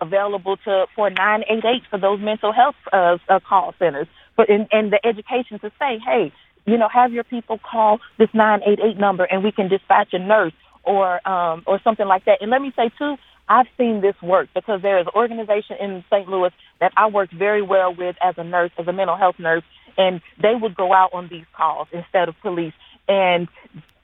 available 0.00 0.56
to 0.64 0.86
for 0.96 1.10
988 1.10 1.82
for 1.90 1.98
those 1.98 2.20
mental 2.20 2.52
health 2.52 2.74
uh, 2.92 3.18
uh, 3.28 3.40
call 3.48 3.74
centers, 3.78 4.08
but 4.36 4.48
in, 4.48 4.66
and 4.72 4.92
the 4.92 5.04
education 5.06 5.58
to 5.60 5.70
say, 5.78 5.98
hey, 6.04 6.32
you 6.66 6.76
know, 6.76 6.88
have 6.88 7.12
your 7.12 7.24
people 7.24 7.58
call 7.58 7.98
this 8.18 8.28
988 8.34 8.98
number 8.98 9.24
and 9.24 9.42
we 9.42 9.52
can 9.52 9.68
dispatch 9.68 10.08
a 10.12 10.18
nurse 10.18 10.52
or 10.84 11.26
um, 11.28 11.62
or 11.66 11.80
something 11.82 12.06
like 12.06 12.24
that. 12.24 12.38
And 12.40 12.50
let 12.50 12.60
me 12.60 12.72
say 12.76 12.90
too, 12.98 13.16
I've 13.48 13.66
seen 13.76 14.00
this 14.00 14.14
work 14.22 14.48
because 14.54 14.82
there 14.82 14.98
is 14.98 15.06
an 15.06 15.12
organization 15.14 15.76
in 15.80 16.04
St. 16.10 16.28
Louis 16.28 16.50
that 16.80 16.92
I 16.96 17.08
worked 17.08 17.32
very 17.32 17.62
well 17.62 17.94
with 17.94 18.16
as 18.22 18.34
a 18.38 18.44
nurse, 18.44 18.70
as 18.78 18.86
a 18.86 18.92
mental 18.92 19.16
health 19.16 19.36
nurse, 19.38 19.64
and 19.96 20.20
they 20.40 20.54
would 20.54 20.74
go 20.74 20.92
out 20.92 21.10
on 21.12 21.28
these 21.28 21.44
calls 21.56 21.88
instead 21.92 22.28
of 22.28 22.34
police, 22.40 22.72
and 23.08 23.48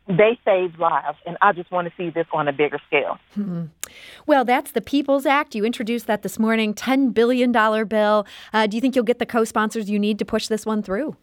they 0.06 0.38
saved 0.44 0.78
lives. 0.78 1.18
And 1.26 1.36
I 1.42 1.52
just 1.52 1.70
want 1.70 1.88
to 1.88 1.94
see 1.96 2.10
this 2.10 2.26
on 2.32 2.48
a 2.48 2.52
bigger 2.52 2.78
scale. 2.86 3.18
hmm 3.34 3.64
Well, 4.26 4.44
that's 4.44 4.72
the 4.72 4.80
People's 4.80 5.26
Act. 5.26 5.54
You 5.54 5.64
introduced 5.64 6.06
that 6.06 6.22
this 6.22 6.38
morning, 6.38 6.74
$10 6.74 7.12
billion 7.12 7.52
bill. 7.52 8.26
Uh, 8.52 8.66
do 8.66 8.76
you 8.76 8.80
think 8.80 8.96
you'll 8.96 9.04
get 9.04 9.18
the 9.18 9.26
co 9.26 9.44
sponsors 9.44 9.90
you 9.90 9.98
need 9.98 10.18
to 10.18 10.24
push 10.24 10.48
this 10.48 10.64
one 10.64 10.82
through? 10.82 11.16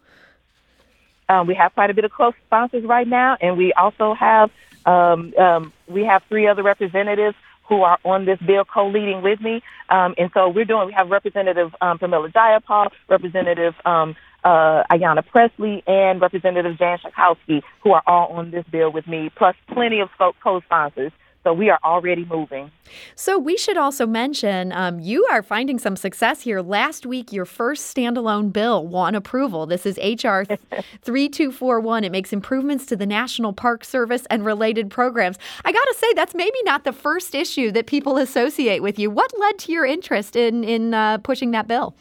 Um, 1.27 1.47
we 1.47 1.55
have 1.55 1.73
quite 1.73 1.89
a 1.89 1.93
bit 1.93 2.05
of 2.05 2.11
co 2.11 2.33
sponsors 2.45 2.83
right 2.85 3.07
now, 3.07 3.35
and 3.41 3.57
we 3.57 3.73
also 3.73 4.13
have 4.13 4.51
um, 4.85 5.33
um, 5.39 5.73
we 5.87 6.03
have 6.03 6.21
three 6.29 6.47
other 6.47 6.61
representatives 6.61 7.35
who 7.67 7.81
are 7.81 7.97
on 8.05 8.25
this 8.25 8.39
bill 8.45 8.63
co-leading 8.63 9.21
with 9.21 9.41
me. 9.41 9.63
Um, 9.89 10.13
and 10.17 10.29
so 10.33 10.49
we're 10.49 10.65
doing, 10.65 10.87
we 10.87 10.93
have 10.93 11.09
Representative 11.09 11.75
um, 11.81 11.97
Pramila 11.97 12.31
Jayapal, 12.31 12.91
Representative 13.09 13.73
um, 13.85 14.15
uh, 14.45 14.83
Ayanna 14.91 15.25
Pressley, 15.25 15.83
and 15.87 16.21
Representative 16.21 16.77
Jan 16.77 16.99
Schakowsky, 16.99 17.63
who 17.81 17.91
are 17.91 18.03
all 18.07 18.27
on 18.33 18.51
this 18.51 18.63
bill 18.71 18.91
with 18.91 19.07
me, 19.07 19.31
plus 19.35 19.55
plenty 19.67 19.99
of 19.99 20.09
co-sponsors. 20.41 21.11
So 21.43 21.53
we 21.53 21.69
are 21.69 21.77
already 21.83 22.25
moving. 22.25 22.71
So 23.13 23.37
we 23.37 23.55
should 23.55 23.77
also 23.77 24.07
mention 24.07 24.71
um, 24.71 24.99
you 24.99 25.27
are 25.29 25.43
finding 25.43 25.77
some 25.77 25.95
success 25.95 26.41
here. 26.41 26.59
Last 26.59 27.05
week, 27.05 27.31
your 27.31 27.45
first 27.45 27.95
standalone 27.95 28.51
bill 28.51 28.87
won 28.87 29.13
approval. 29.13 29.67
This 29.67 29.85
is 29.85 29.99
H.R. 30.01 30.45
3241. 31.03 32.03
It 32.03 32.11
makes 32.11 32.33
improvements 32.33 32.87
to 32.87 32.95
the 32.95 33.05
National 33.05 33.53
Park 33.53 33.85
Service 33.85 34.25
and 34.31 34.43
related 34.43 34.89
programs. 34.89 35.37
I 35.63 35.71
got 35.71 35.83
to 35.83 35.95
say, 35.99 36.07
that's 36.15 36.33
maybe 36.33 36.57
not 36.63 36.83
the 36.83 36.93
first 36.93 37.35
issue 37.35 37.71
that 37.73 37.85
people 37.85 38.17
associate 38.17 38.81
with 38.81 38.97
you. 38.97 39.11
What 39.11 39.31
led 39.39 39.59
to 39.59 39.71
your 39.71 39.85
interest 39.85 40.35
in, 40.35 40.63
in 40.63 40.95
uh, 40.95 41.19
pushing 41.19 41.51
that 41.51 41.67
bill? 41.67 41.95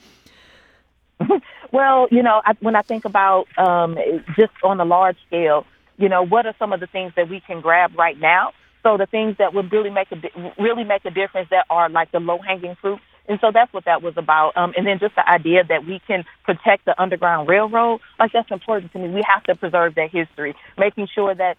well, 1.72 2.08
you 2.10 2.22
know, 2.22 2.42
I, 2.44 2.54
when 2.60 2.76
I 2.76 2.82
think 2.82 3.04
about 3.04 3.46
um, 3.58 3.96
just 4.36 4.52
on 4.62 4.80
a 4.80 4.84
large 4.84 5.16
scale, 5.26 5.66
you 5.96 6.08
know, 6.08 6.22
what 6.22 6.46
are 6.46 6.54
some 6.58 6.72
of 6.72 6.80
the 6.80 6.86
things 6.86 7.12
that 7.16 7.28
we 7.28 7.40
can 7.40 7.60
grab 7.60 7.96
right 7.96 8.18
now? 8.18 8.52
So 8.82 8.96
the 8.98 9.06
things 9.06 9.36
that 9.38 9.54
would 9.54 9.72
really 9.72 9.90
make 9.90 10.08
a 10.12 10.16
really 10.60 10.84
make 10.84 11.04
a 11.04 11.10
difference 11.10 11.48
that 11.50 11.66
are 11.70 11.88
like 11.88 12.12
the 12.12 12.20
low 12.20 12.38
hanging 12.38 12.76
fruit. 12.80 13.00
And 13.26 13.38
so 13.40 13.50
that's 13.52 13.72
what 13.72 13.86
that 13.86 14.02
was 14.02 14.14
about. 14.18 14.54
Um, 14.56 14.74
and 14.76 14.86
then 14.86 14.98
just 14.98 15.14
the 15.14 15.26
idea 15.26 15.64
that 15.64 15.86
we 15.86 16.00
can 16.06 16.24
protect 16.44 16.84
the 16.84 17.00
Underground 17.00 17.48
Railroad, 17.48 18.00
like 18.18 18.32
that's 18.32 18.50
important 18.50 18.92
to 18.92 18.98
me. 18.98 19.08
We 19.08 19.22
have 19.26 19.42
to 19.44 19.54
preserve 19.54 19.94
that 19.94 20.10
history, 20.10 20.54
making 20.76 21.08
sure 21.14 21.34
that, 21.34 21.56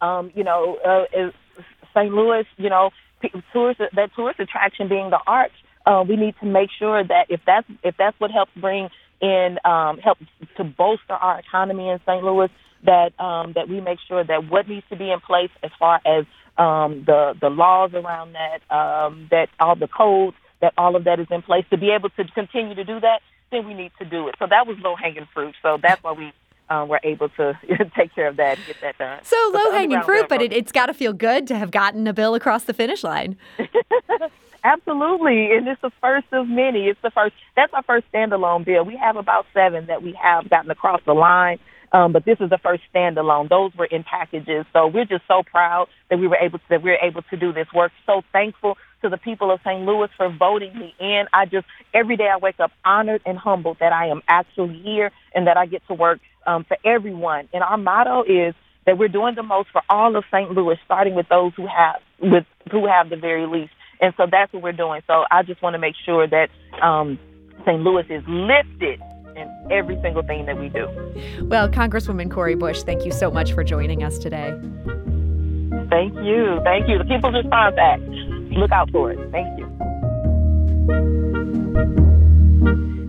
um, 0.00 0.32
you 0.34 0.42
know, 0.42 0.76
uh, 0.84 1.30
St. 1.94 2.12
Louis, 2.12 2.44
you 2.56 2.68
know, 2.68 2.90
tourist 3.52 3.80
that 3.94 4.14
tourist 4.14 4.40
attraction 4.40 4.88
being 4.88 5.10
the 5.10 5.20
arts. 5.26 5.54
Uh, 5.86 6.04
we 6.06 6.16
need 6.16 6.34
to 6.40 6.46
make 6.46 6.68
sure 6.78 7.02
that 7.04 7.26
if 7.28 7.40
that's 7.46 7.66
if 7.84 7.96
that's 7.96 8.18
what 8.18 8.30
helps 8.30 8.50
bring 8.56 8.90
in 9.20 9.58
um, 9.64 9.98
help 9.98 10.18
to 10.56 10.64
bolster 10.64 11.14
our 11.14 11.38
economy 11.38 11.88
in 11.88 12.00
St. 12.04 12.22
Louis, 12.24 12.50
that 12.84 13.18
um, 13.20 13.52
that 13.54 13.68
we 13.68 13.80
make 13.80 13.98
sure 14.08 14.24
that 14.24 14.50
what 14.50 14.68
needs 14.68 14.84
to 14.90 14.96
be 14.96 15.10
in 15.10 15.20
place 15.20 15.50
as 15.62 15.70
far 15.78 16.00
as 16.04 16.24
um, 16.58 17.04
the 17.06 17.34
the 17.40 17.48
laws 17.48 17.92
around 17.94 18.34
that, 18.34 18.74
um, 18.74 19.28
that 19.30 19.48
all 19.60 19.76
the 19.76 19.88
codes, 19.88 20.36
that 20.60 20.72
all 20.76 20.96
of 20.96 21.04
that 21.04 21.20
is 21.20 21.26
in 21.30 21.42
place 21.42 21.64
to 21.70 21.76
be 21.76 21.90
able 21.90 22.10
to 22.10 22.24
continue 22.24 22.74
to 22.74 22.84
do 22.84 23.00
that. 23.00 23.20
Then 23.52 23.66
we 23.66 23.74
need 23.74 23.92
to 23.98 24.04
do 24.04 24.28
it. 24.28 24.34
So 24.38 24.46
that 24.48 24.66
was 24.66 24.76
low 24.80 24.96
hanging 24.96 25.28
fruit. 25.32 25.54
So 25.62 25.78
that's 25.80 26.02
why 26.02 26.12
we 26.12 26.32
um, 26.68 26.88
were 26.88 27.00
able 27.04 27.28
to 27.30 27.58
take 27.96 28.14
care 28.14 28.26
of 28.26 28.36
that 28.36 28.58
and 28.58 28.66
get 28.66 28.80
that 28.80 28.98
done. 28.98 29.20
So 29.22 29.36
low 29.54 29.70
hanging 29.70 30.02
fruit, 30.02 30.28
but 30.28 30.42
it, 30.42 30.52
has 30.52 30.72
got 30.72 30.86
to 30.86 30.94
feel 30.94 31.12
good 31.12 31.46
to 31.48 31.56
have 31.56 31.70
gotten 31.70 32.06
a 32.06 32.12
bill 32.12 32.34
across 32.34 32.64
the 32.64 32.74
finish 32.74 33.04
line. 33.04 33.36
Absolutely, 34.66 35.52
and 35.56 35.68
it's 35.68 35.80
the 35.80 35.92
first 36.00 36.26
of 36.32 36.48
many. 36.48 36.88
It's 36.88 36.98
the 37.00 37.12
first. 37.12 37.34
That's 37.54 37.72
our 37.72 37.84
first 37.84 38.06
standalone 38.12 38.64
bill. 38.64 38.84
We 38.84 38.96
have 38.96 39.16
about 39.16 39.46
seven 39.54 39.86
that 39.86 40.02
we 40.02 40.18
have 40.20 40.50
gotten 40.50 40.72
across 40.72 41.00
the 41.06 41.14
line. 41.14 41.60
Um, 41.92 42.12
but 42.12 42.24
this 42.24 42.38
is 42.40 42.50
the 42.50 42.58
first 42.58 42.82
standalone. 42.92 43.48
Those 43.48 43.72
were 43.78 43.86
in 43.86 44.02
packages. 44.02 44.66
So 44.72 44.88
we're 44.88 45.04
just 45.04 45.22
so 45.28 45.44
proud 45.48 45.86
that 46.10 46.18
we 46.18 46.26
were 46.26 46.36
able 46.36 46.58
to, 46.58 46.64
that 46.70 46.82
we 46.82 46.90
are 46.90 46.98
able 46.98 47.22
to 47.22 47.36
do 47.36 47.52
this 47.52 47.68
work. 47.72 47.92
So 48.06 48.22
thankful 48.32 48.76
to 49.02 49.08
the 49.08 49.18
people 49.18 49.52
of 49.52 49.60
St. 49.64 49.86
Louis 49.86 50.08
for 50.16 50.28
voting 50.36 50.76
me 50.76 50.94
in. 50.98 51.26
I 51.32 51.46
just 51.46 51.66
every 51.94 52.16
day 52.16 52.28
I 52.28 52.38
wake 52.38 52.58
up 52.58 52.72
honored 52.84 53.22
and 53.24 53.38
humbled 53.38 53.76
that 53.80 53.92
I 53.92 54.08
am 54.08 54.20
actually 54.28 54.82
here 54.82 55.12
and 55.34 55.46
that 55.46 55.56
I 55.56 55.66
get 55.66 55.86
to 55.86 55.94
work 55.94 56.18
um, 56.44 56.64
for 56.64 56.76
everyone. 56.84 57.48
And 57.52 57.62
our 57.62 57.78
motto 57.78 58.24
is 58.24 58.54
that 58.86 58.98
we're 58.98 59.08
doing 59.08 59.36
the 59.36 59.44
most 59.44 59.70
for 59.72 59.82
all 59.88 60.16
of 60.16 60.24
St. 60.32 60.50
Louis, 60.50 60.76
starting 60.84 61.14
with 61.14 61.28
those 61.28 61.52
who 61.56 61.68
have 61.68 62.02
with 62.20 62.46
who 62.72 62.86
have 62.88 63.10
the 63.10 63.16
very 63.16 63.46
least. 63.46 63.72
And 64.00 64.12
so 64.16 64.26
that's 64.30 64.52
what 64.52 64.62
we're 64.62 64.72
doing. 64.72 65.02
So 65.06 65.24
I 65.30 65.42
just 65.42 65.62
want 65.62 65.74
to 65.74 65.78
make 65.78 65.94
sure 66.04 66.26
that 66.26 66.48
um, 66.82 67.18
St. 67.64 67.80
Louis 67.80 68.04
is 68.10 68.22
lifted 68.26 69.00
in 69.36 69.68
every 69.70 70.00
single 70.02 70.22
thing 70.22 70.46
that 70.46 70.58
we 70.58 70.68
do. 70.68 70.86
Well, 71.44 71.68
Congresswoman 71.68 72.30
Cori 72.30 72.54
Bush, 72.54 72.82
thank 72.82 73.04
you 73.04 73.12
so 73.12 73.30
much 73.30 73.52
for 73.52 73.62
joining 73.62 74.02
us 74.02 74.18
today. 74.18 74.58
Thank 75.90 76.14
Thank 76.14 76.14
you. 76.26 76.60
Thank 76.64 76.88
you. 76.88 76.98
The 76.98 77.04
People's 77.04 77.34
Response 77.34 77.76
Act. 77.78 78.02
Look 78.02 78.70
out 78.72 78.90
for 78.90 79.12
it. 79.12 79.18
Thank 79.30 79.58
you. 79.58 79.66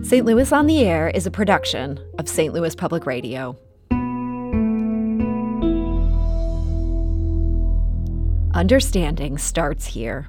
St. 0.04 0.24
Louis 0.24 0.52
on 0.52 0.66
the 0.66 0.84
Air 0.84 1.08
is 1.08 1.26
a 1.26 1.30
production 1.30 2.00
of 2.18 2.28
St. 2.28 2.52
Louis 2.54 2.74
Public 2.74 3.04
Radio. 3.06 3.56
Understanding 8.54 9.38
starts 9.38 9.86
here. 9.86 10.28